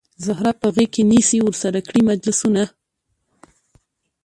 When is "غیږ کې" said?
0.75-1.03